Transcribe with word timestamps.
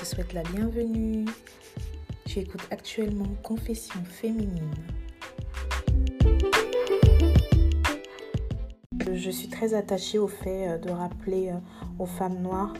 te 0.00 0.06
souhaite 0.06 0.32
la 0.32 0.42
bienvenue. 0.44 1.26
Tu 2.24 2.38
écoutes 2.38 2.66
actuellement 2.70 3.26
Confession 3.42 4.00
féminine. 4.02 4.70
Je 9.12 9.30
suis 9.30 9.48
très 9.48 9.74
attachée 9.74 10.18
au 10.18 10.26
fait 10.26 10.68
euh, 10.68 10.78
de 10.78 10.88
rappeler 10.88 11.50
euh, 11.50 11.58
aux 11.98 12.06
femmes 12.06 12.38
noires 12.40 12.72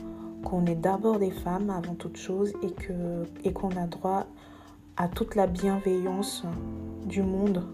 qu'on 0.43 0.65
est 0.65 0.75
d'abord 0.75 1.19
des 1.19 1.29
femmes 1.29 1.69
avant 1.69 1.93
toute 1.93 2.17
chose 2.17 2.53
et 2.63 2.71
que 2.71 3.27
et 3.43 3.53
qu'on 3.53 3.69
a 3.77 3.85
droit 3.85 4.25
à 4.97 5.07
toute 5.07 5.35
la 5.35 5.45
bienveillance 5.45 6.43
du 7.05 7.21
monde 7.21 7.67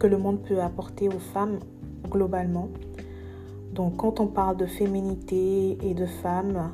que 0.00 0.08
le 0.08 0.18
monde 0.18 0.42
peut 0.42 0.60
apporter 0.60 1.08
aux 1.08 1.20
femmes 1.20 1.60
globalement. 2.10 2.68
Donc 3.72 3.98
quand 3.98 4.18
on 4.18 4.26
parle 4.26 4.56
de 4.56 4.66
féminité 4.66 5.78
et 5.82 5.94
de 5.94 6.06
femmes, 6.06 6.72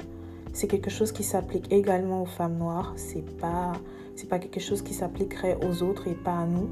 c'est 0.54 0.68
quelque 0.68 0.88
chose 0.88 1.12
qui 1.12 1.24
s'applique 1.24 1.70
également 1.70 2.22
aux 2.22 2.26
femmes 2.26 2.56
noires. 2.56 2.94
C'est 2.96 3.26
pas 3.38 3.72
pas 4.30 4.38
quelque 4.38 4.60
chose 4.60 4.80
qui 4.80 4.94
s'appliquerait 4.94 5.58
aux 5.66 5.82
autres 5.82 6.08
et 6.08 6.14
pas 6.14 6.38
à 6.38 6.46
nous. 6.46 6.70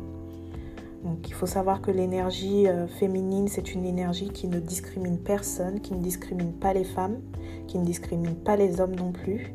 Donc 1.04 1.28
il 1.28 1.34
faut 1.34 1.46
savoir 1.46 1.82
que 1.82 1.90
l'énergie 1.90 2.68
euh, 2.68 2.86
féminine, 2.86 3.48
c'est 3.48 3.74
une 3.74 3.84
énergie 3.84 4.30
qui 4.30 4.46
ne 4.46 4.60
discrimine 4.60 5.18
personne, 5.18 5.80
qui 5.80 5.94
ne 5.94 6.00
discrimine 6.00 6.52
pas 6.52 6.72
les 6.72 6.84
femmes, 6.84 7.18
qui 7.66 7.78
ne 7.78 7.84
discrimine 7.84 8.36
pas 8.36 8.56
les 8.56 8.80
hommes 8.80 8.94
non 8.94 9.12
plus. 9.12 9.52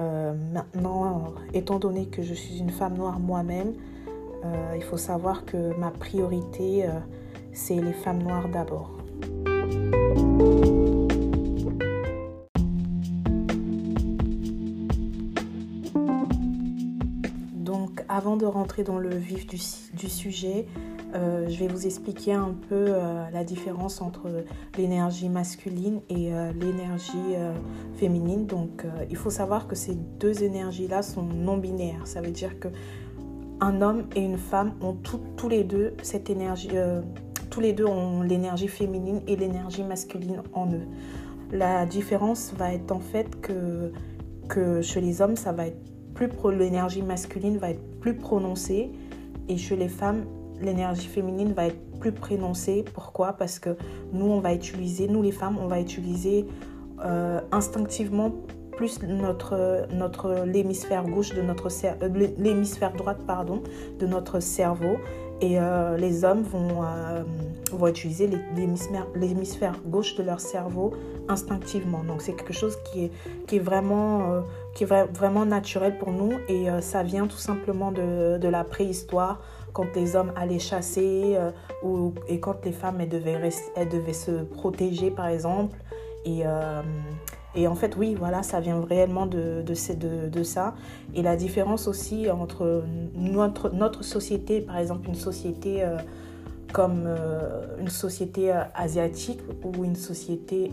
Euh, 0.00 0.34
maintenant, 0.52 1.34
étant 1.52 1.78
donné 1.78 2.06
que 2.06 2.22
je 2.22 2.34
suis 2.34 2.58
une 2.58 2.70
femme 2.70 2.96
noire 2.96 3.20
moi-même, 3.20 3.74
euh, 4.44 4.72
il 4.74 4.82
faut 4.82 4.96
savoir 4.96 5.44
que 5.44 5.78
ma 5.78 5.90
priorité, 5.90 6.86
c'est 7.52 7.80
les 7.80 7.92
femmes 7.92 8.22
noires 8.22 8.48
d'abord. 8.48 9.01
Avant 18.22 18.36
de 18.36 18.46
rentrer 18.46 18.84
dans 18.84 19.00
le 19.00 19.16
vif 19.16 19.48
du, 19.48 20.08
sujet, 20.08 20.66
euh, 21.12 21.48
je 21.48 21.58
vais 21.58 21.66
vous 21.66 21.86
expliquer 21.86 22.34
un 22.34 22.54
peu 22.68 22.86
euh, 22.86 23.28
la 23.32 23.42
différence 23.42 24.00
entre 24.00 24.28
l'énergie 24.78 25.28
masculine 25.28 26.00
et 26.08 26.32
euh, 26.32 26.52
l'énergie 26.52 27.34
féminine. 27.96 28.46
Donc, 28.46 28.86
il 29.10 29.16
faut 29.16 29.30
savoir 29.30 29.66
que 29.66 29.74
ces 29.74 29.96
deux 29.96 30.44
énergies-là 30.44 31.02
sont 31.02 31.24
non 31.24 31.56
binaires. 31.56 32.06
Ça 32.06 32.20
veut 32.20 32.30
dire 32.30 32.60
que 32.60 32.68
un 33.60 33.82
homme 33.82 34.04
et 34.14 34.20
une 34.20 34.38
femme 34.38 34.74
ont 34.80 34.94
tous 34.94 35.48
les 35.48 35.64
deux 35.64 35.94
cette 36.04 36.30
énergie. 36.30 36.70
tous 37.50 37.60
les 37.60 37.72
deux 37.72 37.86
ont 37.86 38.22
l'énergie 38.22 38.68
féminine 38.68 39.20
et 39.26 39.34
l'énergie 39.34 39.82
masculine 39.82 40.42
en 40.52 40.70
eux. 40.70 40.86
La 41.50 41.86
différence 41.86 42.54
va 42.56 42.72
être 42.72 42.92
en 42.92 43.00
fait 43.00 43.40
que, 43.40 44.80
chez 44.80 45.00
les 45.00 45.20
hommes, 45.22 45.34
ça 45.34 45.50
va 45.50 45.66
être 45.66 45.78
plus 46.14 46.28
l'énergie 46.56 47.02
masculine 47.02 47.56
va 47.56 47.70
être 47.70 47.91
plus 48.02 48.14
prononcée 48.14 48.90
et 49.48 49.56
chez 49.56 49.76
les 49.76 49.88
femmes, 49.88 50.24
l'énergie 50.60 51.06
féminine 51.06 51.52
va 51.52 51.66
être 51.66 51.80
plus 52.00 52.12
prononcée. 52.12 52.84
Pourquoi? 52.92 53.32
Parce 53.32 53.58
que 53.58 53.76
nous, 54.12 54.26
on 54.26 54.40
va 54.40 54.52
utiliser, 54.52 55.08
nous 55.08 55.22
les 55.22 55.32
femmes, 55.32 55.56
on 55.58 55.68
va 55.68 55.80
utiliser 55.80 56.46
euh, 57.04 57.40
instinctivement 57.52 58.32
plus 58.72 59.02
notre, 59.02 59.86
notre 59.92 60.44
l'hémisphère 60.46 61.04
gauche 61.04 61.34
de 61.34 61.42
notre 61.42 61.68
euh, 61.84 62.28
l'hémisphère 62.38 62.92
droite 62.94 63.18
pardon 63.26 63.62
de 63.98 64.06
notre 64.06 64.40
cerveau 64.40 64.96
et 65.40 65.58
euh, 65.58 65.96
les 65.96 66.24
hommes 66.24 66.42
vont, 66.42 66.84
vont 67.72 67.86
utiliser 67.88 68.30
l'hémisphère 69.14 69.76
gauche 69.86 70.14
de 70.14 70.22
leur 70.22 70.40
cerveau 70.40 70.92
instinctivement. 71.28 72.04
Donc 72.04 72.22
c'est 72.22 72.32
quelque 72.34 72.52
chose 72.52 72.76
qui 72.84 73.04
est, 73.04 73.10
qui 73.46 73.56
est, 73.56 73.60
vraiment, 73.60 74.42
qui 74.74 74.84
est 74.84 74.86
vraiment 74.86 75.44
naturel 75.44 75.98
pour 75.98 76.12
nous 76.12 76.32
et 76.48 76.68
ça 76.80 77.02
vient 77.02 77.26
tout 77.26 77.38
simplement 77.38 77.90
de, 77.92 78.38
de, 78.38 78.48
la 78.48 78.64
préhistoire 78.64 79.40
quand 79.72 79.86
les 79.94 80.16
hommes 80.16 80.32
allaient 80.36 80.58
chasser 80.58 81.36
ou, 81.82 82.12
et 82.28 82.38
quand 82.38 82.64
les 82.64 82.72
femmes 82.72 83.00
elles 83.00 83.08
devaient, 83.08 83.50
elles 83.74 83.88
devaient 83.88 84.12
se 84.12 84.42
protéger 84.44 85.10
par 85.10 85.26
exemple. 85.26 85.76
Et, 86.24 86.44
et 87.54 87.68
en 87.68 87.74
fait, 87.74 87.96
oui, 87.96 88.14
voilà, 88.14 88.42
ça 88.42 88.60
vient 88.60 88.82
réellement 88.82 89.26
de, 89.26 89.62
de, 89.62 90.42
ça. 90.42 90.74
Et 91.14 91.22
la 91.22 91.36
différence 91.36 91.86
aussi 91.86 92.30
entre 92.30 92.82
notre, 93.14 93.70
notre 93.70 94.02
société, 94.02 94.60
par 94.60 94.78
exemple 94.78 95.08
une 95.08 95.14
société 95.14 95.82
euh, 95.84 95.98
comme 96.72 97.04
euh, 97.06 97.76
une 97.78 97.90
société 97.90 98.52
euh, 98.52 98.62
asiatique 98.74 99.40
ou 99.62 99.84
une 99.84 99.96
société 99.96 100.72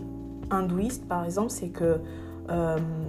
hindouiste, 0.50 1.06
par 1.06 1.24
exemple, 1.24 1.50
c'est 1.50 1.68
que 1.68 1.98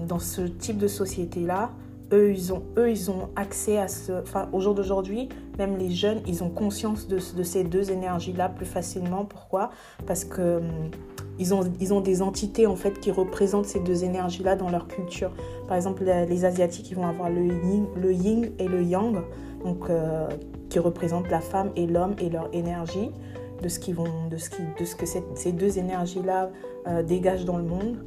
dans 0.07 0.19
ce 0.19 0.41
type 0.41 0.77
de 0.77 0.87
société-là, 0.87 1.71
eux, 2.13 2.31
ils 2.31 2.53
ont, 2.53 2.61
eux, 2.77 2.91
ils 2.91 3.09
ont 3.09 3.29
accès 3.35 3.79
à 3.79 3.87
ce... 3.87 4.11
Enfin, 4.21 4.47
au 4.51 4.59
jour 4.59 4.75
d'aujourd'hui, 4.75 5.29
même 5.57 5.77
les 5.77 5.89
jeunes, 5.89 6.21
ils 6.27 6.43
ont 6.43 6.49
conscience 6.49 7.07
de, 7.07 7.17
de 7.35 7.43
ces 7.43 7.63
deux 7.63 7.89
énergies-là 7.89 8.49
plus 8.49 8.67
facilement. 8.67 9.25
Pourquoi? 9.25 9.71
Parce 10.05 10.25
que 10.25 10.61
ils 11.39 11.53
ont, 11.53 11.63
ils 11.79 11.93
ont 11.93 12.01
des 12.01 12.21
entités 12.21 12.67
en 12.67 12.75
fait 12.75 12.99
qui 12.99 13.11
représentent 13.11 13.65
ces 13.65 13.79
deux 13.79 14.03
énergies-là 14.03 14.55
dans 14.55 14.69
leur 14.69 14.87
culture. 14.87 15.31
Par 15.67 15.77
exemple, 15.77 16.03
les, 16.03 16.45
Asiatiques, 16.45 16.91
ils 16.91 16.95
vont 16.95 17.07
avoir 17.07 17.29
le 17.29 17.45
yin, 18.11 18.51
et 18.59 18.67
le 18.67 18.83
yang, 18.83 19.21
donc, 19.63 19.89
euh, 19.89 20.27
qui 20.69 20.79
représentent 20.79 21.29
la 21.29 21.41
femme 21.41 21.71
et 21.75 21.87
l'homme 21.87 22.15
et 22.19 22.29
leur 22.29 22.49
énergie, 22.53 23.11
de 23.61 23.69
ce, 23.69 23.79
qui 23.79 23.93
vont, 23.93 24.27
de 24.29 24.37
ce, 24.37 24.49
qui, 24.49 24.61
de 24.79 24.85
ce 24.85 24.95
que 24.95 25.05
ces 25.05 25.51
deux 25.51 25.77
énergies-là 25.77 26.49
euh, 26.87 27.03
dégagent 27.03 27.45
dans 27.45 27.57
le 27.57 27.63
monde. 27.63 28.03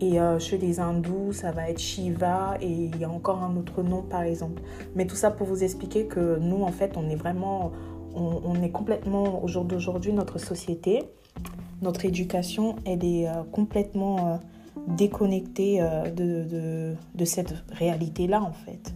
Et 0.00 0.20
euh, 0.20 0.38
chez 0.38 0.58
les 0.58 0.78
hindous, 0.78 1.32
ça 1.32 1.50
va 1.50 1.70
être 1.70 1.80
Shiva 1.80 2.56
et 2.60 2.68
il 2.68 2.96
y 2.98 3.04
a 3.04 3.10
encore 3.10 3.42
un 3.42 3.56
autre 3.56 3.82
nom 3.82 4.02
par 4.02 4.22
exemple. 4.22 4.62
Mais 4.94 5.06
tout 5.06 5.16
ça 5.16 5.30
pour 5.30 5.46
vous 5.46 5.64
expliquer 5.64 6.06
que 6.06 6.38
nous, 6.38 6.62
en 6.62 6.70
fait, 6.72 6.96
on 6.96 7.08
est 7.08 7.16
vraiment, 7.16 7.72
on 8.14 8.62
est 8.62 8.70
complètement, 8.70 9.42
au 9.42 9.48
jour 9.48 9.64
d'aujourd'hui, 9.64 10.12
notre 10.12 10.38
société, 10.38 11.04
notre 11.82 12.04
éducation, 12.04 12.76
elle 12.84 13.04
est 13.04 13.28
euh, 13.28 13.42
complètement 13.52 14.34
euh, 14.34 14.36
déconnectée 14.88 15.80
euh, 15.80 16.96
de, 17.14 17.24
cette 17.24 17.54
réalité-là, 17.70 18.42
en 18.42 18.52
fait. 18.52 18.94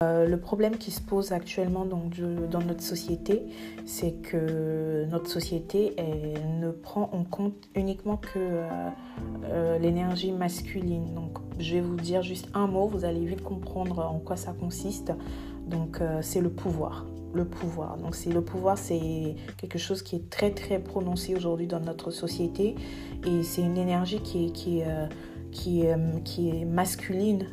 le 0.00 0.36
problème 0.36 0.76
qui 0.76 0.90
se 0.90 1.00
pose 1.00 1.32
actuellement 1.32 1.86
dans 1.86 2.60
notre 2.60 2.82
société, 2.82 3.44
c'est 3.86 4.12
que 4.12 5.06
notre 5.06 5.30
société 5.30 5.96
ne 6.60 6.70
prend 6.70 7.08
en 7.12 7.24
compte 7.24 7.54
uniquement 7.74 8.18
que 8.18 8.62
l'énergie 9.80 10.32
masculine. 10.32 11.14
Donc, 11.14 11.38
je 11.58 11.74
vais 11.74 11.80
vous 11.80 11.96
dire 11.96 12.22
juste 12.22 12.50
un 12.52 12.66
mot, 12.66 12.86
vous 12.88 13.06
allez 13.06 13.24
vite 13.24 13.42
comprendre 13.42 14.06
en 14.06 14.18
quoi 14.18 14.36
ça 14.36 14.52
consiste. 14.52 15.12
Donc, 15.66 16.00
c'est 16.20 16.42
le 16.42 16.50
pouvoir 16.50 17.06
le 17.32 17.44
pouvoir. 17.44 17.96
Donc 17.98 18.14
c'est 18.14 18.30
le 18.30 18.40
pouvoir, 18.40 18.78
c'est 18.78 19.34
quelque 19.56 19.78
chose 19.78 20.02
qui 20.02 20.16
est 20.16 20.30
très 20.30 20.50
très 20.50 20.78
prononcé 20.78 21.34
aujourd'hui 21.34 21.66
dans 21.66 21.80
notre 21.80 22.10
société 22.10 22.74
et 23.26 23.42
c'est 23.42 23.62
une 23.62 23.76
énergie 23.76 24.20
qui 24.20 24.46
est, 24.46 24.50
qui 24.50 24.82
euh, 24.82 25.06
euh, 25.66 25.96
qui 26.24 26.50
est 26.50 26.64
masculine. 26.64 27.46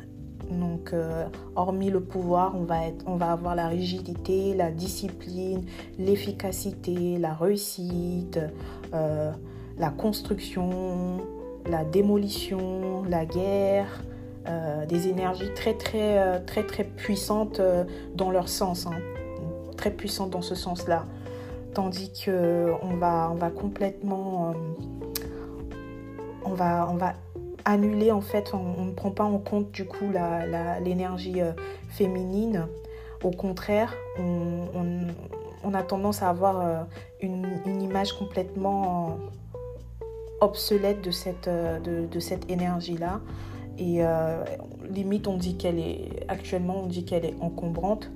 Donc 0.50 0.92
euh, 0.92 1.26
hormis 1.56 1.90
le 1.90 2.00
pouvoir, 2.00 2.54
on 2.54 2.62
va, 2.62 2.86
être, 2.86 3.04
on 3.06 3.16
va 3.16 3.32
avoir 3.32 3.56
la 3.56 3.66
rigidité, 3.66 4.54
la 4.54 4.70
discipline, 4.70 5.64
l'efficacité, 5.98 7.18
la 7.18 7.34
réussite, 7.34 8.38
la 8.92 9.90
construction, 9.90 11.18
la 11.68 11.84
démolition, 11.84 13.02
la 13.08 13.26
guerre. 13.26 14.04
des 14.88 15.08
énergies 15.08 15.52
très 15.56 15.74
très 15.74 16.40
très 16.46 16.64
très 16.64 16.84
puissantes 16.84 17.60
dans 18.14 18.30
leur 18.30 18.48
sens. 18.48 18.86
Hein 18.86 19.15
très 19.86 19.96
puissante 19.96 20.30
dans 20.30 20.42
ce 20.42 20.56
sens-là. 20.56 21.04
Tandis 21.72 22.10
que 22.24 22.72
on 22.82 22.96
va, 22.96 23.30
on 23.30 23.36
va 23.36 23.50
complètement, 23.50 24.50
euh, 24.50 24.52
on 26.44 26.54
va, 26.54 26.88
on 26.90 26.96
va 26.96 27.12
annuler 27.64 28.10
en 28.10 28.20
fait, 28.20 28.52
on, 28.52 28.84
ne 28.84 28.90
prend 28.92 29.12
pas 29.12 29.24
en 29.24 29.38
compte 29.38 29.70
du 29.70 29.84
coup 29.84 30.06
l'énergie 30.82 31.40
euh, 31.40 31.52
féminine. 31.88 32.66
Au 33.22 33.30
contraire, 33.30 33.94
on, 34.18 35.06
on, 35.62 35.74
a 35.74 35.82
tendance 35.82 36.22
à 36.22 36.30
avoir 36.30 36.60
euh, 36.60 36.82
une, 37.20 37.46
une, 37.64 37.82
image 37.82 38.12
complètement 38.12 39.18
obsolète 40.40 41.00
de 41.00 41.10
cette, 41.10 41.48
de 41.48 42.20
cette 42.20 42.50
énergie-là. 42.50 43.20
Et 43.78 44.00
limite, 44.90 45.26
on 45.26 45.36
dit 45.36 45.56
qu'elle 45.56 45.78
est, 45.78 46.24
actuellement, 46.28 46.82
on 46.82 46.86
dit 46.86 47.04
qu'elle 47.04 47.24
est 47.24 47.34
encombrante. 47.40 48.10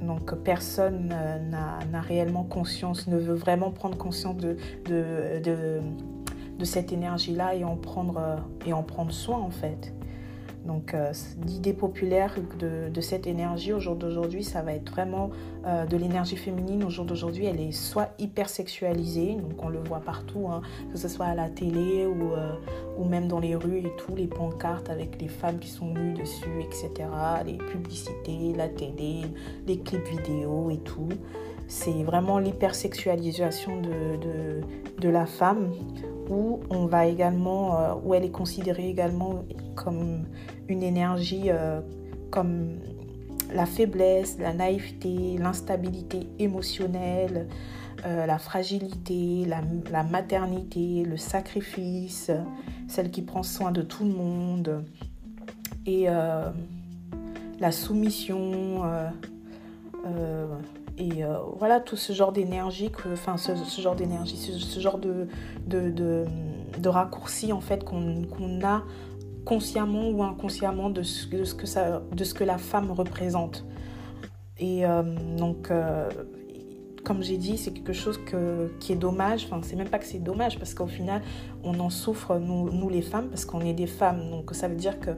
Donc 0.00 0.34
personne 0.42 1.08
n'a 1.50 2.00
réellement 2.00 2.44
conscience, 2.44 3.06
ne 3.08 3.18
veut 3.18 3.34
vraiment 3.34 3.70
prendre 3.70 3.96
conscience 3.96 4.36
de, 4.36 4.56
cette 6.64 6.92
énergie-là 6.92 7.54
prendre, 7.76 8.38
et 8.66 8.72
en 8.72 8.82
prendre 8.82 9.12
soin 9.12 9.38
en 9.38 9.50
fait. 9.50 9.92
Donc 10.64 10.92
euh, 10.92 11.12
l'idée 11.46 11.72
populaire 11.72 12.34
de, 12.58 13.00
cette 13.00 13.26
énergie 13.26 13.72
au 13.72 13.80
jour 13.80 13.96
d'aujourd'hui, 13.96 14.44
ça 14.44 14.62
va 14.62 14.74
être 14.74 14.90
vraiment 14.90 15.30
euh, 15.66 15.86
de 15.86 15.96
l'énergie 15.96 16.36
féminine 16.36 16.84
au 16.84 16.90
jour 16.90 17.04
d'aujourd'hui. 17.04 17.46
Elle 17.46 17.60
est 17.60 17.72
soit 17.72 18.10
hyper 18.18 18.48
sexualisée, 18.48 19.34
donc 19.34 19.62
on 19.62 19.68
le 19.68 19.78
voit 19.78 20.00
partout, 20.00 20.48
hein, 20.50 20.62
que 20.92 20.98
ce 20.98 21.08
soit 21.08 21.26
à 21.26 21.34
la 21.34 21.48
télé 21.48 22.06
ou, 22.06 22.32
euh, 22.32 22.54
ou 22.98 23.04
même 23.04 23.28
dans 23.28 23.38
les 23.38 23.54
rues 23.54 23.78
et 23.78 23.92
tout, 23.96 24.14
les 24.16 24.26
pancartes 24.26 24.90
avec 24.90 25.20
les 25.20 25.28
femmes 25.28 25.58
qui 25.58 25.68
sont 25.68 25.86
nues 25.86 26.14
dessus, 26.14 26.60
etc. 26.60 27.08
Les 27.46 27.56
publicités, 27.56 28.52
la 28.56 28.68
télé, 28.68 29.22
les 29.66 29.78
clips 29.78 30.08
vidéo 30.08 30.70
et 30.70 30.78
tout. 30.78 31.08
C'est 31.66 32.02
vraiment 32.02 32.38
l'hypersexualisation 32.38 33.80
de, 33.80 34.16
de, 34.16 34.60
de 35.00 35.08
la 35.08 35.26
femme 35.26 35.72
où 36.30 36.60
on 36.70 36.86
va 36.86 37.06
également, 37.06 38.00
où 38.04 38.14
elle 38.14 38.24
est 38.24 38.30
considérée 38.30 38.88
également 38.88 39.44
comme 39.84 40.24
une 40.68 40.82
énergie 40.82 41.50
euh, 41.50 41.80
comme 42.30 42.78
la 43.52 43.64
faiblesse, 43.64 44.36
la 44.38 44.52
naïveté, 44.52 45.38
l'instabilité 45.38 46.28
émotionnelle, 46.38 47.48
euh, 48.04 48.26
la 48.26 48.38
fragilité, 48.38 49.46
la, 49.46 50.02
maternité, 50.02 51.02
le 51.04 51.16
sacrifice, 51.16 52.30
celle 52.88 53.10
qui 53.10 53.22
prend 53.22 53.42
soin 53.42 53.72
de 53.72 53.82
tout 53.82 54.04
le 54.04 54.12
monde 54.12 54.84
et 55.86 56.04
euh, 56.08 56.50
la 57.58 57.72
soumission. 57.72 58.82
et 60.98 61.22
voilà 61.58 61.80
tout 61.80 61.96
ce 61.96 62.12
genre 62.12 62.32
d'énergie, 62.32 62.90
enfin 63.12 63.36
ce, 63.36 63.52
genre 63.80 63.94
d'énergie, 63.94 64.36
ce, 64.36 64.80
genre 64.80 64.98
de, 64.98 65.28
de, 65.66 65.90
de, 65.90 66.88
raccourci 66.88 67.52
en 67.52 67.60
fait 67.60 67.84
qu'on 67.84 68.64
a 68.64 68.82
consciemment 69.48 70.10
ou 70.10 70.22
inconsciemment 70.22 70.90
de 70.90 71.02
ce, 71.02 71.26
que, 71.26 71.66
ça, 71.66 72.02
de 72.12 72.22
ce 72.22 72.34
que 72.34 72.44
la 72.44 72.58
femme 72.58 72.90
représente. 72.90 73.64
Et 74.58 74.84
euh, 74.84 75.02
donc, 75.38 75.70
euh, 75.70 76.10
comme 77.02 77.22
j'ai 77.22 77.38
dit, 77.38 77.56
c'est 77.56 77.70
quelque 77.70 77.94
chose 77.94 78.20
qui 78.78 78.92
est 78.92 78.96
dommage. 78.96 79.46
Enfin, 79.46 79.60
c'est 79.62 79.76
même 79.76 79.88
pas 79.88 79.98
que 79.98 80.04
c'est 80.04 80.22
dommage 80.22 80.58
parce 80.58 80.74
qu'au 80.74 80.86
final, 80.86 81.22
on 81.64 81.80
en 81.80 81.88
souffre, 81.88 82.36
nous, 82.38 82.70
nous 82.70 82.90
les 82.90 83.00
femmes, 83.00 83.28
parce 83.30 83.46
qu'on 83.46 83.62
est 83.62 83.72
des 83.72 83.86
femmes. 83.86 84.30
Donc, 84.30 84.54
ça 84.54 84.68
veut 84.68 84.76
dire 84.76 85.00
que 85.00 85.12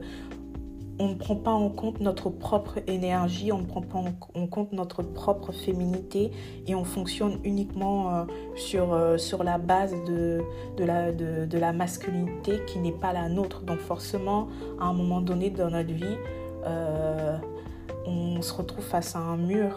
on 1.01 1.07
ne 1.07 1.15
prend 1.15 1.35
pas 1.35 1.51
en 1.51 1.69
compte 1.69 1.99
notre 1.99 2.29
propre 2.29 2.77
énergie, 2.85 3.51
on 3.51 3.57
ne 3.57 3.65
prend 3.65 3.81
pas 3.81 3.97
en 4.35 4.45
compte 4.45 4.71
notre 4.71 5.01
propre 5.01 5.51
féminité 5.51 6.29
et 6.67 6.75
on 6.75 6.83
fonctionne 6.83 7.39
uniquement 7.43 8.15
euh, 8.15 8.23
sur, 8.55 8.93
euh, 8.93 9.17
sur 9.17 9.43
la 9.43 9.57
base 9.57 9.95
de, 10.05 10.43
de, 10.77 10.83
la, 10.83 11.11
de, 11.11 11.57
la 11.57 11.73
masculinité 11.73 12.61
qui 12.67 12.77
n'est 12.77 12.91
pas 12.91 13.13
la 13.13 13.29
nôtre. 13.29 13.61
Donc 13.63 13.79
forcément, 13.79 14.47
à 14.79 14.85
un 14.85 14.93
moment 14.93 15.21
donné 15.21 15.49
dans 15.49 15.71
notre 15.71 15.91
vie, 15.91 16.17
euh, 16.67 17.35
on 18.05 18.39
se 18.43 18.53
retrouve 18.53 18.83
face 18.83 19.15
à 19.15 19.19
un 19.19 19.37
mur. 19.37 19.75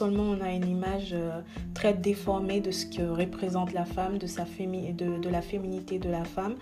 Seulement 0.00 0.22
on 0.22 0.40
a 0.40 0.50
une 0.50 0.66
image 0.66 1.10
euh, 1.12 1.42
très 1.74 1.92
déformée 1.92 2.60
de 2.60 2.70
ce 2.70 2.86
que 2.86 3.02
représente 3.02 3.74
la 3.74 3.84
femme, 3.84 4.16
de, 4.16 4.26
sa 4.26 4.44
de, 4.44 5.28
la 5.28 5.42
féminité 5.42 5.98
de 5.98 6.08
la 6.08 6.24
femme 6.24 6.54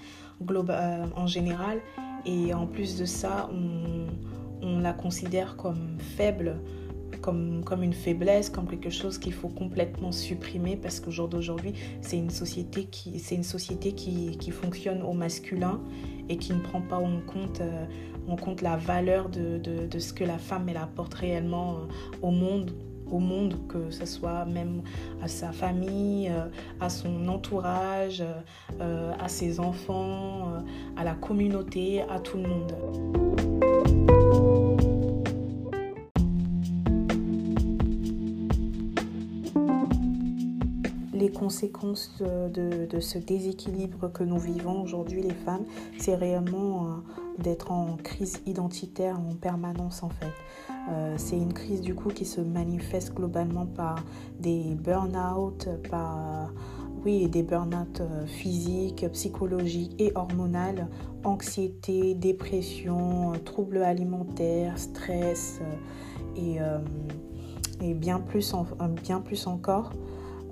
euh, 0.50 1.06
en 1.14 1.26
général. 1.28 1.78
Et 2.26 2.52
en 2.52 2.66
plus 2.66 2.98
de 2.98 3.04
ça, 3.04 3.48
on, 3.52 4.80
la 4.80 4.92
considère 4.92 5.56
comme 5.56 5.98
faible, 6.16 6.56
comme, 7.20 7.62
une 7.80 7.92
faiblesse, 7.92 8.50
comme 8.50 8.66
quelque 8.66 8.90
chose 8.90 9.18
qu'il 9.18 9.32
faut 9.32 9.48
complètement 9.48 10.10
supprimer 10.10 10.76
parce 10.76 10.98
qu'au 10.98 11.12
jour 11.12 11.28
d'aujourd'hui, 11.28 11.74
c'est 12.00 12.18
une 12.18 12.30
société, 12.30 12.86
qui, 12.86 14.50
fonctionne 14.50 15.00
au 15.02 15.12
masculin 15.12 15.80
et 16.28 16.38
qui 16.38 16.52
ne 16.52 16.60
prend 16.60 16.80
pas 16.80 16.98
en 16.98 17.20
compte, 17.20 17.60
euh, 17.60 17.86
la 18.62 18.76
valeur 18.76 19.28
de, 19.28 19.98
ce 19.98 20.12
que 20.12 20.24
la 20.24 20.38
femme 20.38 20.68
apporte 20.76 21.14
réellement 21.14 21.76
au 22.20 22.32
monde 22.32 22.72
au 23.10 23.18
monde, 23.18 23.54
que 23.68 23.90
ce 23.90 24.06
soit 24.06 24.44
même 24.44 24.82
à 25.22 25.28
sa 25.28 25.52
famille, 25.52 26.28
euh, 26.28 26.46
à 26.80 26.88
son 26.88 27.28
entourage, 27.28 28.22
euh, 28.80 29.12
à 29.18 29.28
ses 29.28 29.60
enfants, 29.60 30.52
euh, 30.54 30.60
à 30.96 31.04
la 31.04 31.14
communauté, 31.14 32.02
à 32.02 32.18
tout 32.20 32.38
le 32.38 32.48
monde. 32.48 33.77
Les 41.48 41.70
conséquences 41.70 42.12
de, 42.20 42.84
de, 42.84 43.00
ce 43.00 43.18
déséquilibre 43.18 44.12
que 44.12 44.22
nous 44.22 44.38
vivons 44.38 44.82
aujourd'hui, 44.82 45.22
les 45.22 45.34
femmes, 45.34 45.64
c'est 45.98 46.14
réellement 46.14 47.00
d'être 47.38 47.72
en 47.72 47.96
crise 47.96 48.42
identitaire 48.44 49.18
en 49.18 49.34
permanence 49.34 50.02
en 50.02 50.10
fait. 50.10 50.32
Euh, 50.90 51.14
c'est 51.16 51.38
une 51.38 51.54
crise 51.54 51.80
du 51.80 51.94
coup 51.94 52.10
qui 52.10 52.26
se 52.26 52.42
manifeste 52.42 53.14
globalement 53.14 53.64
par 53.64 54.04
des 54.38 54.74
burn-out, 54.74 55.68
par 55.90 56.52
oui, 57.04 57.28
des 57.28 57.42
burn-out 57.42 58.02
euh, 58.02 58.26
physiques, 58.26 59.06
psychologiques 59.12 59.94
et 59.98 60.12
hormonales, 60.14 60.86
anxiété, 61.24 62.14
dépression, 62.14 63.32
troubles 63.46 63.82
alimentaires, 63.82 64.78
stress 64.78 65.60
et, 66.36 66.58
et 67.80 67.94
bien, 67.94 68.20
plus 68.20 68.54
bien 69.02 69.20
plus 69.20 69.46
encore. 69.46 69.92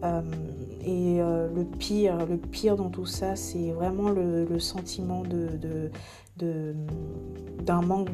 Et 0.03 1.19
le 1.19 1.65
pire, 1.79 2.27
le 2.27 2.37
pire 2.37 2.77
dans 2.77 2.91
tout 2.91 3.07
ça, 3.07 3.37
c'est 3.37 3.71
vraiment 3.71 4.11
le, 4.11 4.59
sentiment 4.59 5.23
de, 5.23 5.91
d'un 7.63 7.83
manque 7.83 8.11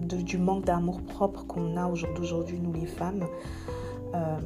du 0.00 0.38
manque 0.38 0.64
d'amour 0.64 1.02
propre 1.02 1.46
qu'on 1.46 1.76
a 1.76 1.88
aujourd'hui, 1.88 2.58
nous 2.60 2.72
les 2.72 2.86
femmes. 2.86 3.24
Euh, 4.14 4.38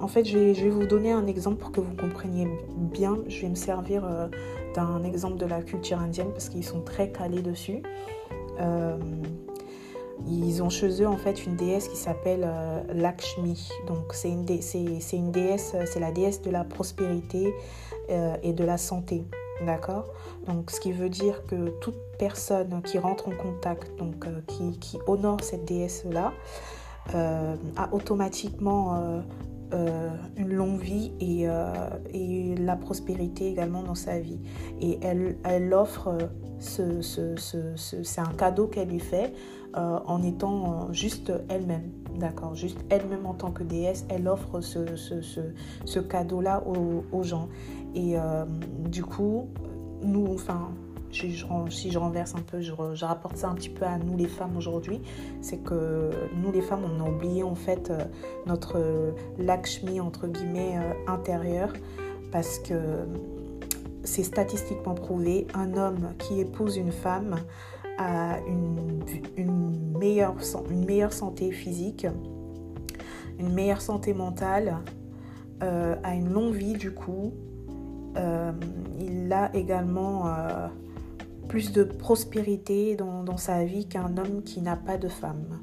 en 0.00 0.06
fait, 0.06 0.24
je 0.24 0.38
vais, 0.38 0.68
vous 0.68 0.86
donner 0.86 1.10
un 1.10 1.26
exemple 1.26 1.56
pour 1.56 1.72
que 1.72 1.80
vous 1.80 1.94
compreniez 1.96 2.46
bien. 2.76 3.18
Je 3.28 3.42
vais 3.42 3.48
me 3.48 3.56
servir 3.56 4.04
euh, 4.04 4.28
d'un 4.74 5.02
exemple 5.02 5.38
de 5.38 5.46
la 5.46 5.60
culture 5.62 5.98
indienne 5.98 6.30
parce 6.30 6.48
qu'ils 6.48 6.64
sont 6.64 6.82
très 6.82 7.10
calés 7.10 7.42
dessus. 7.42 7.82
Euh, 8.60 8.96
ils 10.26 10.62
ont 10.62 10.70
chez 10.70 11.02
eux 11.02 11.08
en 11.08 11.16
fait 11.16 11.46
une 11.46 11.56
déesse 11.56 11.88
qui 11.88 11.96
s'appelle 11.96 12.48
Lakshmi. 12.92 13.68
Donc 13.86 14.12
c'est 14.12 14.30
une, 14.30 14.44
déesse, 14.44 15.76
c'est 15.84 16.00
la 16.00 16.12
déesse 16.12 16.42
de 16.42 16.50
la 16.50 16.64
prospérité 16.64 17.54
et 18.42 18.52
de 18.52 18.64
la 18.64 18.78
santé. 18.78 19.24
D'accord? 19.64 20.06
Donc, 20.46 20.70
ce 20.70 20.80
qui 20.80 20.92
veut 20.92 21.08
dire 21.08 21.44
que 21.46 21.70
toute 21.80 21.98
personne 22.18 22.80
qui 22.82 22.98
rentre 22.98 23.28
en 23.28 23.32
contact, 23.32 23.98
donc 23.98 24.26
euh, 24.26 24.40
qui, 24.80 24.98
honore 25.06 25.40
cette 25.42 25.64
déesse-là, 25.64 26.32
euh, 27.14 27.56
a 27.76 27.92
automatiquement 27.92 29.22
euh, 29.72 30.10
une 30.36 30.52
longue 30.52 30.80
vie 30.80 31.12
et, 31.20 31.46
la 32.56 32.76
prospérité 32.76 33.48
également 33.48 33.82
dans 33.82 33.94
sa 33.94 34.18
vie. 34.18 34.40
Et 34.80 34.98
elle, 35.02 35.38
elle 35.44 35.72
offre, 35.72 36.16
ce, 36.58 37.00
c'est 37.76 38.20
un 38.20 38.32
cadeau 38.36 38.66
qu'elle 38.66 38.88
lui 38.88 39.00
fait 39.00 39.32
en 39.74 40.22
étant 40.22 40.92
juste 40.92 41.32
elle-même. 41.48 41.90
D'accord 42.18 42.54
Juste 42.54 42.78
elle-même 42.90 43.26
en 43.26 43.34
tant 43.34 43.52
que 43.52 43.62
déesse, 43.62 44.04
elle 44.08 44.26
offre 44.26 44.60
ce, 44.60 45.98
cadeau-là 46.00 46.64
aux, 46.66 47.22
gens. 47.22 47.48
Et 47.94 48.18
euh, 48.18 48.44
du 48.88 49.04
coup, 49.04 49.48
nous, 50.02 50.26
enfin, 50.34 50.70
si 51.10 51.32
je 51.32 51.98
renverse 51.98 52.34
un 52.34 52.40
peu, 52.40 52.60
je, 52.60 53.04
rapporte 53.04 53.36
ça 53.36 53.48
un 53.48 53.54
petit 53.54 53.68
peu 53.68 53.84
à 53.84 53.98
nous 53.98 54.16
les 54.16 54.26
femmes 54.26 54.56
aujourd'hui, 54.56 55.00
c'est 55.40 55.58
que 55.58 56.10
nous 56.42 56.50
les 56.50 56.60
femmes, 56.60 56.82
on 56.84 57.04
a 57.04 57.08
oublié 57.08 57.42
en 57.42 57.54
fait 57.54 57.90
euh, 57.90 58.04
notre 58.46 58.78
Lakshmi 59.38 60.00
entre 60.00 60.26
guillemets 60.26 60.76
euh, 60.76 61.12
intérieur 61.12 61.72
parce 62.32 62.58
que 62.58 62.74
c'est 64.04 64.22
statistiquement 64.22 64.94
prouvé, 64.94 65.46
un 65.54 65.76
homme 65.76 66.14
qui 66.18 66.40
épouse 66.40 66.76
une 66.76 66.92
femme 66.92 67.36
une, 67.98 69.98
meilleure, 69.98 71.12
santé 71.12 71.50
physique, 71.50 72.06
une 73.38 73.52
meilleure 73.52 73.80
santé 73.80 74.14
mentale, 74.14 74.76
a 75.60 76.14
une 76.14 76.32
longue 76.32 76.54
vie 76.54 76.74
du 76.74 76.92
coup, 76.92 77.32
euh, 78.18 78.52
il 78.98 79.32
a 79.32 79.54
également 79.54 80.26
euh, 80.26 80.68
plus 81.48 81.72
de 81.72 81.84
prospérité 81.84 82.96
dans, 82.96 83.36
sa 83.36 83.64
vie 83.64 83.86
qu'un 83.86 84.16
homme 84.16 84.42
qui 84.42 84.60
n'a 84.60 84.76
pas 84.76 84.98
de 84.98 85.08
femme. 85.08 85.62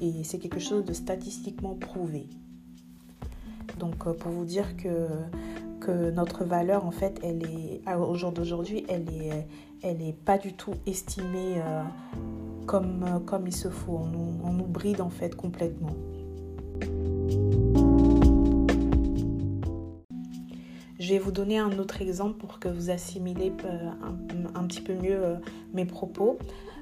Et 0.00 0.24
c'est 0.24 0.38
quelque 0.38 0.60
chose 0.60 0.84
de 0.84 0.92
statistiquement 0.92 1.74
prouvé. 1.74 2.28
Donc 3.78 4.06
euh, 4.06 4.14
pour 4.14 4.32
vous 4.32 4.44
dire 4.44 4.76
que, 4.76 5.08
que 5.80 6.10
notre 6.10 6.44
valeur, 6.44 6.84
en 6.84 6.90
fait, 6.90 7.18
elle 7.24 7.42
est, 7.42 7.82
au 7.94 8.14
jour 8.14 8.32
d'aujourd'hui, 8.32 8.84
elle 8.88 10.02
est, 10.02 10.16
pas 10.24 10.38
du 10.38 10.52
tout 10.52 10.74
estimée 10.86 11.56
euh, 11.56 11.82
comme, 12.66 13.46
il 13.46 13.54
se 13.54 13.68
faut. 13.68 14.00
On 14.44 14.52
nous, 14.52 14.66
bride, 14.66 15.00
en 15.00 15.10
fait, 15.10 15.34
complètement. 15.34 15.96
Je 20.98 21.14
vais 21.14 21.18
vous 21.18 21.32
donner 21.32 21.58
un 21.58 21.76
autre 21.78 22.02
exemple 22.02 22.38
pour 22.38 22.60
que 22.60 22.68
vous 22.68 22.90
assimilez 22.90 23.52
euh, 23.64 23.90
un, 24.54 24.64
petit 24.64 24.82
peu 24.82 24.92
mieux 24.92 25.24
euh, 25.24 25.36
mes 25.72 25.86
propos. 25.86 26.38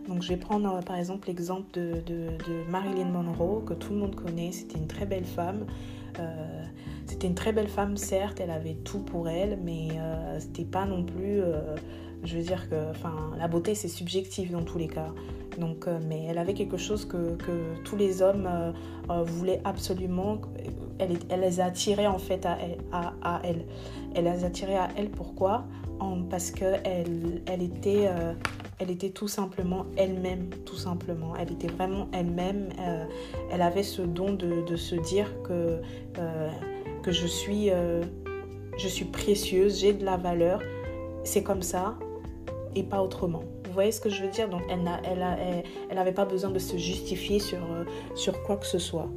Donc 0.09 0.23
je 0.23 0.29
vais 0.29 0.37
prendre 0.37 0.83
par 0.85 0.97
exemple 0.97 1.29
l'exemple 1.29 1.71
de, 1.73 2.31
Marilyn 2.69 3.07
Monroe, 3.11 3.63
que 3.65 3.75
tout 3.75 3.93
le 3.93 3.99
monde 3.99 4.17
connaît, 4.17 4.53
c'était 4.53 4.79
une 4.79 4.87
très 4.87 5.07
belle 5.07 5.25
femme 5.25 5.67
c'était 7.19 7.27
une 7.27 7.35
très 7.35 7.53
belle 7.53 7.69
femme, 7.69 7.97
certes, 7.97 8.39
elle 8.41 8.51
avait 8.51 8.77
tout 8.85 9.01
pour 9.01 9.29
elle, 9.29 9.59
mais 9.65 9.89
c'était 10.39 10.65
pas 10.65 10.85
non 10.87 11.03
plus 11.03 11.43
je 12.25 12.37
veux 12.37 12.43
dire 12.43 12.69
que 12.69 12.75
la 13.39 13.49
beauté, 13.49 13.75
c'est 13.75 13.89
subjectif 13.89 14.51
dans 14.51 14.63
tous 14.63 14.79
les 14.79 14.89
cas. 14.89 15.13
Donc, 15.59 15.87
euh, 15.87 15.99
mais 16.07 16.25
elle 16.29 16.39
avait 16.39 16.55
quelque 16.55 16.77
chose 16.77 17.05
que, 17.05 17.35
que 17.37 17.75
tous 17.85 17.97
les 17.97 18.23
hommes 18.23 18.47
euh, 18.49 18.73
euh, 19.11 19.23
voulaient 19.23 19.61
absolument. 19.65 20.41
Elle, 20.99 21.19
les 21.41 21.61
attirait 21.61 22.07
en 22.07 22.19
fait 22.19 22.47
à 22.47 22.59
elle. 23.45 23.65
Elle. 24.15 24.25
les 24.25 24.45
attirait 24.45 24.77
à 24.77 24.89
elle 24.97 25.11
pourquoi? 25.11 25.65
Parce 26.31 26.53
qu'elle 26.53 27.43
elle 27.47 27.63
était, 27.63 28.09
était 28.81 29.11
tout 29.11 29.27
simplement 29.27 29.87
elle-même, 29.97 30.49
tout 30.65 30.77
simplement. 30.77 31.35
Elle 31.37 31.53
était 31.53 31.69
vraiment 31.69 32.09
elle-même. 32.13 32.69
elle 33.51 33.63
avait 33.63 33.83
ce 33.83 34.03
don 34.03 34.33
de 34.33 34.77
se 34.77 34.95
dire 34.97 35.29
que, 35.43 35.81
que 37.03 37.13
je, 37.13 37.27
suis, 37.27 37.71
je 38.79 38.89
suis 38.89 39.05
précieuse, 39.07 39.81
j'ai 39.81 39.93
de 39.93 40.05
la 40.05 40.17
valeur. 40.17 40.63
C'est 41.25 41.43
comme 41.43 41.63
ça, 41.63 41.99
et 42.75 42.83
pas 42.83 43.03
autrement. 43.03 43.43
Vous 43.67 43.73
voyez 43.73 43.93
ce 43.93 44.01
que 44.01 44.09
je 44.09 44.23
veux 44.23 44.31
dire? 44.31 44.49
Donc 44.49 44.63
elle 44.71 44.83
n'avait 44.83 45.03
elle, 45.91 45.99
elle, 45.99 46.15
pas 46.15 46.25
besoin 46.25 46.51
de 46.51 46.59
se 46.59 46.77
justifier 46.77 47.39
sur, 47.39 47.59
euh, 47.59 47.85
sur 48.15 48.43
quoi 48.43 48.57
que 48.57 48.67
ce 48.67 48.79
soit. 48.79 49.09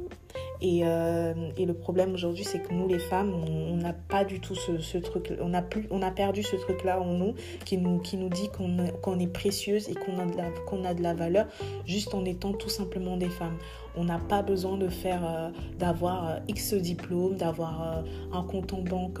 Et, 0.64 0.82
euh, 0.84 1.34
et 1.56 1.66
le 1.66 1.74
problème 1.74 2.14
aujourd'hui, 2.14 2.44
c'est 2.44 2.60
que 2.60 2.72
nous, 2.72 2.86
les 2.86 3.00
femmes, 3.00 3.34
on 3.34 3.76
n'a 3.76 3.92
pas 3.92 4.24
du 4.24 4.38
tout 4.38 4.54
ce, 4.54 4.98
truc. 4.98 5.32
On 5.42 5.52
a, 5.54 5.60
plus, 5.60 5.88
on 5.90 6.02
a 6.02 6.12
perdu 6.12 6.44
ce 6.44 6.54
truc-là 6.54 7.00
en 7.00 7.14
nous 7.14 7.34
qui 7.64 7.78
nous, 7.78 8.00
dit 8.28 8.48
qu'on 8.48 9.18
est 9.18 9.26
précieuse 9.26 9.88
et 9.88 9.94
qu'on 9.94 10.20
a, 10.20 10.24
de 10.24 10.36
la, 10.36 10.88
a 10.88 10.94
de 10.94 11.02
la 11.02 11.14
valeur 11.14 11.46
juste 11.84 12.14
en 12.14 12.24
étant 12.24 12.52
tout 12.52 12.68
simplement 12.68 13.16
des 13.16 13.28
femmes. 13.28 13.58
On 13.96 14.04
n'a 14.04 14.20
pas 14.20 14.42
besoin 14.42 14.78
de 14.78 14.88
faire, 14.88 15.22
euh, 15.28 15.50
d'avoir 15.80 16.38
X 16.46 16.74
diplômes, 16.74 17.34
d'avoir 17.36 18.04
un 18.32 18.42
compte 18.44 18.72
en 18.72 18.82
banque 18.82 19.20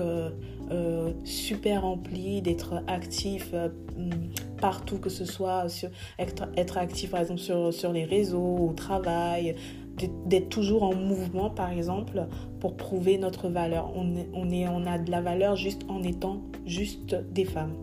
super 1.24 1.82
rempli, 1.82 2.40
d'être 2.40 2.82
actif 2.86 3.52
partout, 4.60 4.98
que 4.98 5.10
ce 5.10 5.24
soit 5.24 5.66
être, 6.18 6.78
actif 6.78 7.10
par 7.10 7.20
exemple 7.20 7.40
sur 7.72 7.92
les 7.92 8.04
réseaux, 8.04 8.68
au 8.70 8.72
travail, 8.72 9.56
d'être 10.26 10.48
toujours 10.48 10.82
en 10.82 10.94
mouvement 10.94 11.50
par 11.50 11.70
exemple 11.70 12.26
pour 12.60 12.76
prouver 12.76 13.18
notre 13.18 13.48
valeur. 13.48 13.92
On, 13.94 14.14
on, 14.34 14.86
a 14.86 14.98
de 14.98 15.10
la 15.10 15.20
valeur 15.20 15.56
juste 15.56 15.82
en 15.88 16.02
étant 16.02 16.42
juste 16.66 17.14
des 17.32 17.44
femmes. 17.44 17.74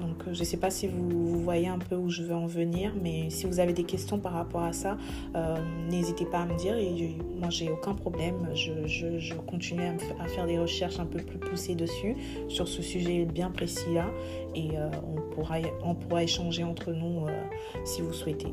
Donc 0.00 0.26
euh, 0.26 0.34
je 0.34 0.40
ne 0.40 0.44
sais 0.44 0.56
pas 0.56 0.70
si 0.70 0.86
vous, 0.86 1.40
voyez 1.40 1.68
un 1.68 1.78
peu 1.78 1.96
où 1.96 2.10
je 2.10 2.22
veux 2.22 2.34
en 2.34 2.46
venir, 2.46 2.92
mais 3.00 3.30
si 3.30 3.46
vous 3.46 3.60
avez 3.60 3.72
des 3.72 3.84
questions 3.84 4.18
par 4.18 4.32
rapport 4.32 4.62
à 4.62 4.72
ça, 4.72 4.96
euh, 5.34 5.56
n'hésitez 5.88 6.24
pas 6.24 6.40
à 6.40 6.46
me 6.46 6.56
dire. 6.56 6.76
Et 6.76 7.16
moi, 7.38 7.50
j'ai 7.50 7.70
aucun 7.70 7.94
problème. 7.94 8.48
Je, 8.54 8.86
je, 8.86 9.34
continue 9.34 9.82
à, 10.20 10.26
faire 10.26 10.46
des 10.46 10.58
recherches 10.58 10.98
un 10.98 11.06
peu 11.06 11.18
plus 11.18 11.38
poussées 11.38 11.74
dessus, 11.74 12.16
sur 12.48 12.68
ce 12.68 12.82
sujet 12.82 13.24
bien 13.24 13.50
précis-là. 13.50 14.06
Et 14.54 14.70
euh, 14.76 14.88
on, 15.16 15.34
pourra, 15.34 15.56
on 15.84 15.94
pourra 15.94 16.22
échanger 16.22 16.64
entre 16.64 16.92
nous 16.92 17.26
si 17.84 18.02
vous 18.02 18.12
souhaitez. 18.12 18.52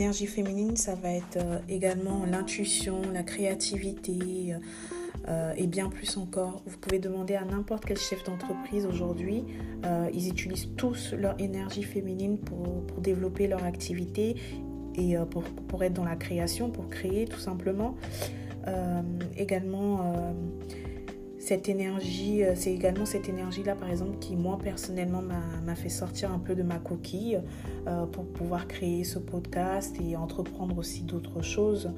L'énergie 0.00 0.28
féminine, 0.28 0.78
ça 0.78 0.94
va 0.94 1.10
être 1.10 1.36
euh, 1.36 1.58
également 1.68 2.24
l'intuition, 2.24 3.02
la 3.12 3.22
créativité 3.22 4.54
euh, 5.28 5.52
et 5.58 5.66
bien 5.66 5.90
plus 5.90 6.16
encore. 6.16 6.62
Vous 6.64 6.78
pouvez 6.78 6.98
demander 6.98 7.34
à 7.34 7.44
n'importe 7.44 7.84
quel 7.84 7.98
chef 7.98 8.24
d'entreprise 8.24 8.86
aujourd'hui, 8.86 9.44
euh, 9.84 10.08
ils 10.14 10.30
utilisent 10.30 10.70
tous 10.78 11.12
leur 11.12 11.38
énergie 11.38 11.82
féminine 11.82 12.38
pour, 12.38 12.82
développer 12.96 13.46
leur 13.46 13.62
activité 13.62 14.36
et 14.94 15.16
pour, 15.68 15.84
être 15.84 15.92
dans 15.92 16.04
la 16.06 16.16
création, 16.16 16.70
pour 16.70 16.88
créer 16.88 17.26
tout 17.26 17.38
simplement. 17.38 17.94
également 19.36 20.34
cette 21.50 21.68
énergie, 21.68 22.44
euh, 22.44 22.52
c'est 22.54 22.72
également 22.72 23.04
cette 23.04 23.28
énergie-là, 23.28 23.74
par 23.74 23.90
exemple, 23.90 24.18
qui, 24.20 24.36
moi, 24.36 24.56
personnellement, 24.62 25.20
m'a 25.20 25.74
fait 25.74 25.88
sortir 25.88 26.30
un 26.30 26.38
peu 26.38 26.54
de 26.54 26.62
ma 26.62 26.78
coquille 26.78 27.40
euh, 27.88 28.06
pour 28.06 28.24
pouvoir 28.24 28.68
créer 28.68 29.02
ce 29.02 29.18
podcast 29.18 29.96
et 30.00 30.16
entreprendre 30.16 30.78
aussi 30.78 31.02
d'autres 31.02 31.42
choses. 31.42 31.90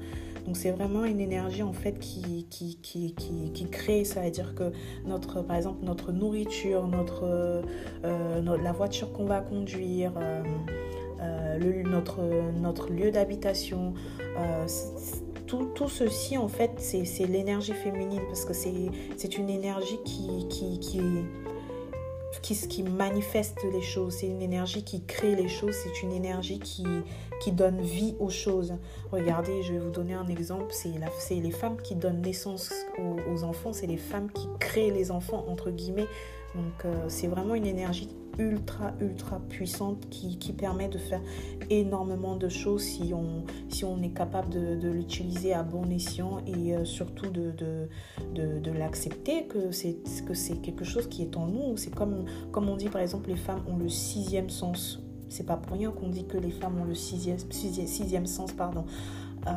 Donc, 0.47 0.57
c'est 0.57 0.71
vraiment 0.71 1.05
une 1.05 1.19
énergie, 1.19 1.61
en 1.61 1.71
fait, 1.71 1.99
qui, 1.99 2.47
qui, 2.49 2.79
qui, 2.81 3.13
qui, 3.13 3.69
crée, 3.69 4.05
ça 4.05 4.21
veut 4.21 4.31
dire 4.31 4.55
que, 4.55 4.71
notre, 5.05 5.43
par 5.43 5.55
exemple, 5.55 5.85
notre 5.85 6.11
nourriture, 6.11 6.87
notre, 6.87 7.21
euh, 7.25 8.41
la 8.41 8.71
voiture 8.71 9.13
qu'on 9.13 9.25
va 9.25 9.41
conduire, 9.41 10.13
notre, 11.85 12.21
notre 12.59 12.89
lieu 12.89 13.11
d'habitation, 13.11 13.93
tout, 15.73 15.89
ceci, 15.89 16.37
en 16.37 16.47
fait, 16.47 16.71
c'est 16.77 17.27
l'énergie 17.27 17.73
féminine 17.73 18.21
parce 18.27 18.45
que 18.45 18.53
c'est 18.53 19.37
une 19.37 19.49
énergie 19.49 19.99
qui, 20.05 20.47
manifeste 22.83 23.59
les 23.71 23.81
choses, 23.81 24.15
c'est 24.15 24.27
une 24.27 24.41
énergie 24.41 24.83
qui 24.83 25.03
crée 25.03 25.35
les 25.35 25.47
choses, 25.47 25.75
c'est 25.83 26.03
une 26.03 26.11
énergie 26.11 26.59
qui, 26.59 26.85
donne 27.51 27.81
vie 27.81 28.15
aux 28.19 28.29
choses. 28.29 28.73
Regardez, 29.11 29.63
je 29.63 29.73
vais 29.73 29.79
vous 29.79 29.91
donner 29.91 30.13
un 30.13 30.27
exemple, 30.27 30.71
c'est 30.71 31.39
les 31.39 31.51
femmes 31.51 31.77
qui 31.81 31.95
donnent 31.95 32.21
naissance 32.21 32.71
aux, 32.97 33.17
aux 33.31 33.43
enfants, 33.43 33.73
c'est 33.73 33.87
les 33.87 33.97
femmes 33.97 34.31
qui 34.31 34.47
créent 34.59 34.91
les 34.91 35.11
enfants, 35.11 35.45
entre 35.49 35.69
guillemets. 35.69 36.07
Donc 36.55 36.85
euh, 36.85 37.05
c'est 37.07 37.27
vraiment 37.27 37.55
une 37.55 37.65
énergie 37.65 38.07
ultra 38.39 38.93
ultra 38.99 39.39
puissante 39.49 40.09
qui, 40.09 40.37
qui, 40.37 40.53
permet 40.53 40.87
de 40.87 40.97
faire 40.97 41.21
énormément 41.69 42.35
de 42.35 42.49
choses 42.49 42.81
si 42.81 43.13
on, 43.13 43.43
si 43.69 43.85
on 43.85 44.01
est 44.01 44.13
capable 44.13 44.49
de, 44.49 44.89
l'utiliser 44.89 45.53
à 45.53 45.63
bon 45.63 45.89
escient 45.89 46.39
et 46.47 46.75
euh, 46.75 46.85
surtout 46.85 47.29
de, 47.29 47.51
de, 47.51 48.59
de, 48.59 48.71
l'accepter 48.71 49.45
que 49.45 49.71
c'est 49.71 49.97
que 50.25 50.53
quelque 50.61 50.83
chose 50.83 51.07
qui 51.07 51.21
est 51.21 51.37
en 51.37 51.47
nous. 51.47 51.77
C'est 51.77 51.93
comme, 51.93 52.25
comme 52.51 52.69
on 52.69 52.75
dit 52.75 52.89
par 52.89 53.01
exemple 53.01 53.29
les 53.29 53.35
femmes 53.35 53.63
ont 53.67 53.77
le 53.77 53.89
sixième 53.89 54.49
sens. 54.49 54.99
C'est 55.29 55.45
pas 55.45 55.57
pour 55.57 55.77
rien 55.77 55.91
qu'on 55.91 56.09
dit 56.09 56.25
que 56.25 56.37
les 56.37 56.51
femmes 56.51 56.79
ont 56.79 56.85
le 56.85 56.93
sixième, 56.93 57.37
sixième, 57.49 58.27
sens, 58.27 58.51
pardon. 58.53 58.85
Euh, 59.47 59.51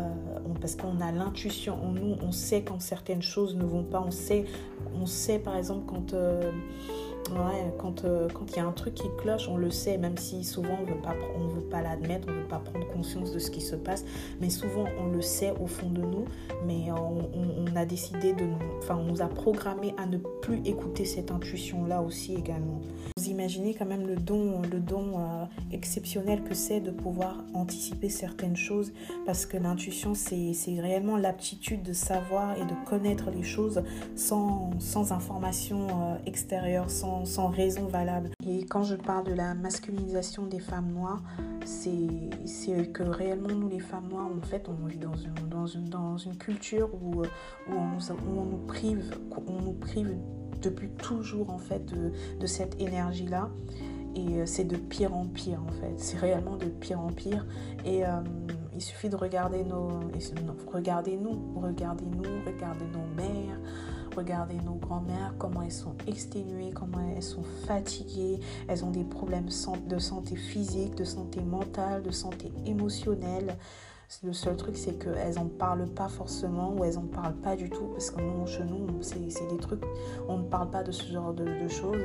parce 0.61 0.75
qu'on 0.75 1.00
a 1.00 1.12
l'intuition 1.12 1.75
en 1.85 1.92
nous, 1.92 2.16
on 2.23 2.33
sait 2.33 2.62
quand 2.62 2.80
certaines 2.80 3.23
choses 3.23 3.54
ne 3.54 3.64
vont 3.64 3.85
pas, 3.85 4.00
on 4.00 4.11
sait, 4.11 4.47
on 4.95 5.06
sait 5.06 5.38
par 5.38 5.56
exemple 5.56 5.85
quand 5.87 6.14
Ouais, 7.30 7.73
quand 7.78 8.04
euh, 8.04 8.28
quand 8.33 8.52
il 8.52 8.56
y 8.56 8.61
a 8.61 8.66
un 8.66 8.73
truc 8.73 8.95
qui 8.95 9.09
cloche, 9.18 9.49
on 9.49 9.56
le 9.56 9.71
sait, 9.71 9.99
même 9.99 10.16
si 10.16 10.45
souvent 10.45 10.78
on 10.80 11.42
on 11.42 11.49
veut 11.49 11.62
pas 11.62 11.83
l'admettre, 11.83 12.28
on 12.30 12.33
veut 12.33 12.49
pas 12.49 12.59
prendre 12.59 12.87
conscience 12.92 13.33
de 13.33 13.38
ce 13.38 13.50
qui 13.50 13.61
se 13.61 13.75
passe, 13.75 14.04
mais 14.40 14.49
souvent 14.49 14.85
on 15.00 15.09
le 15.09 15.21
sait 15.23 15.52
au 15.61 15.66
fond 15.66 15.90
de 15.90 16.02
nous, 16.02 16.25
mais 16.66 16.90
on, 16.92 17.28
on, 17.35 17.76
a 17.76 17.85
décidé 17.85 18.33
de, 18.33 18.45
enfin 18.78 18.97
on 18.97 19.04
nous 19.04 19.23
a 19.23 19.26
programmé 19.26 19.95
à 19.99 20.06
ne 20.06 20.18
plus 20.18 20.61
écouter 20.64 21.04
cette 21.04 21.30
intuition 21.30 21.85
là 21.85 22.00
aussi 22.00 22.35
également. 22.35 22.80
Imaginez 23.28 23.75
quand 23.75 23.87
même 23.87 24.06
le 24.06 24.16
don 24.16 24.62
le 24.62 24.80
don 24.80 25.18
euh, 25.18 25.45
exceptionnel 25.73 26.42
que 26.45 26.54
c'est 26.54 26.80
de 26.80 26.90
pouvoir 26.90 27.45
anticiper 27.54 28.09
certaines 28.09 28.56
choses, 28.56 28.92
parce 29.25 29.47
que 29.47 29.56
l'intuition 29.56 30.14
c'est 30.14 30.80
réellement 30.80 31.16
l'aptitude 31.16 31.83
de 31.83 31.92
savoir 31.92 32.56
et 32.56 32.64
de 32.64 32.88
connaître 32.88 33.30
les 33.30 33.42
choses 33.42 33.83
sans 34.14 34.71
sans 34.78 35.12
information 35.12 35.87
euh, 35.88 36.16
extérieure, 36.26 36.90
sans 36.90 37.25
sans, 37.25 37.49
raison 37.49 37.87
valable. 37.87 38.30
Et 38.47 38.64
quand 38.64 38.83
je 38.83 38.97
parle 38.97 39.25
de 39.25 39.33
la 39.33 39.54
masculinisation 39.54 40.47
des 40.47 40.61
femmes 40.61 40.92
noires, 40.92 41.23
c'est 41.64 42.92
que 42.92 43.02
réellement 43.02 43.49
nous 43.49 43.68
les 43.68 43.80
femmes 43.80 44.09
noires, 44.09 44.26
en 44.26 44.47
fait, 44.47 44.68
on 44.68 44.87
vit 44.87 44.99
dans 44.99 45.14
une, 45.14 45.35
dans 45.49 45.66
une, 45.66 45.88
dans 45.88 46.16
une 46.16 46.37
culture 46.37 46.90
où, 46.95 47.23
où, 47.23 47.73
on 47.73 47.99
où 47.99 48.40
on 48.40 48.45
nous 48.45 48.66
prive, 48.66 49.18
on 49.47 49.62
nous 49.62 49.73
prive 49.73 50.14
depuis 50.60 50.88
toujours 50.90 51.50
en 51.50 51.58
fait 51.58 51.84
de, 51.86 52.46
cette 52.46 52.80
énergie-là 52.80 53.50
et 54.14 54.40
euh, 54.40 54.46
c'est 54.46 54.64
de 54.64 54.76
pire 54.76 55.14
en 55.14 55.26
pire 55.26 55.60
en 55.62 55.72
fait. 55.72 55.94
C'est 55.98 56.18
réellement 56.18 56.56
de 56.56 56.66
pire 56.66 57.00
en 57.00 57.12
pire. 57.12 57.44
Et 57.84 58.06
euh, 58.06 58.20
il 58.75 58.80
suffit 58.80 59.08
de 59.08 59.16
regarder 59.16 59.64
nos, 59.64 60.00
regardez 60.72 61.16
nous, 61.16 61.38
regardez 61.60 62.06
nous, 62.06 62.44
regardez 62.46 62.86
nos 62.86 63.06
mères, 63.16 63.58
Regardez 64.16 64.56
nos 64.64 64.76
grands-mères, 64.76 65.34
comment 65.38 65.60
elles 65.60 65.70
sont 65.70 65.94
exténuées, 66.06 66.70
comment 66.75 67.00
elles 67.14 67.22
sont 67.22 67.42
fatiguées. 67.66 68.40
Elles 68.66 68.82
ont 68.82 68.90
des 68.90 69.04
problèmes 69.04 69.48
de 69.86 69.98
santé 69.98 70.36
physique, 70.36 70.94
de 70.94 71.04
santé 71.04 71.42
mentale, 71.42 72.02
de 72.02 72.10
santé 72.10 72.50
émotionnelle. 72.64 73.56
Le 74.22 74.32
seul 74.32 74.56
truc, 74.56 74.76
c'est 74.76 74.98
qu'elles 74.98 75.34
n'en 75.34 75.46
parlent 75.46 75.88
pas 75.88 76.08
forcément 76.08 76.72
ou 76.75 76.84
elles 76.84 76.94
n'en 76.94 77.06
parlent 77.06 77.36
pas 77.36 77.56
du 77.56 77.68
tout 77.68 77.86
parce 77.92 78.10
que 78.10 78.20
nous, 78.20 78.46
chez 78.46 78.62
nous, 78.64 78.86
c'est 79.02 79.48
des 79.48 79.56
trucs, 79.58 79.82
on 80.28 80.38
ne 80.38 80.44
parle 80.44 80.70
pas 80.70 80.84
de 80.84 80.92
ce 80.92 81.12
genre 81.12 81.34
de, 81.34 81.46
choses, 81.68 82.00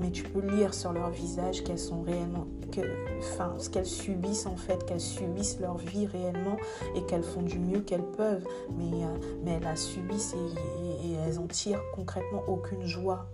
mais, 0.00 0.10
tu 0.10 0.22
peux 0.22 0.40
lire 0.40 0.72
sur 0.72 0.92
leur 0.92 1.10
visage 1.10 1.62
qu'elles 1.62 1.78
sont 1.78 2.02
réellement, 2.02 2.46
que, 2.72 2.80
enfin, 3.18 3.54
ce 3.58 3.68
qu'elles 3.68 3.86
subissent 3.86 4.46
en 4.46 4.56
fait, 4.56 4.84
qu'elles 4.86 5.00
subissent 5.00 5.60
leur 5.60 5.76
vie 5.76 6.06
réellement 6.06 6.56
et 6.94 7.02
qu'elles 7.02 7.22
font 7.22 7.42
du 7.42 7.58
mieux 7.58 7.80
qu'elles 7.80 8.10
peuvent, 8.16 8.46
mais, 8.78 9.04
euh, 9.04 9.46
elles 9.46 9.62
la 9.62 9.76
subissent 9.76 10.34
et, 10.34 11.08
et, 11.08 11.14
elles 11.26 11.38
en 11.38 11.46
tirent 11.46 11.82
concrètement 11.94 12.42
aucune 12.48 12.86
joie, 12.86 13.26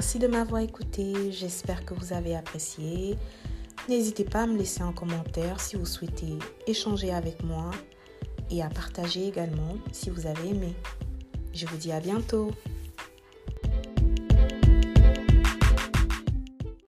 Merci 0.00 0.18
de 0.18 0.28
m'avoir 0.28 0.62
écouté, 0.62 1.30
j'espère 1.30 1.84
que 1.84 1.92
vous 1.92 2.14
avez 2.14 2.34
apprécié. 2.34 3.18
N'hésitez 3.86 4.24
pas 4.24 4.44
à 4.44 4.46
me 4.46 4.56
laisser 4.56 4.80
un 4.80 4.94
commentaire 4.94 5.60
si 5.60 5.76
vous 5.76 5.84
souhaitez 5.84 6.38
échanger 6.66 7.12
avec 7.12 7.44
moi 7.44 7.70
et 8.50 8.62
à 8.62 8.70
partager 8.70 9.28
également 9.28 9.76
si 9.92 10.08
vous 10.08 10.26
avez 10.26 10.48
aimé. 10.48 10.74
Je 11.52 11.66
vous 11.66 11.76
dis 11.76 11.92
à 11.92 12.00
bientôt. 12.00 12.50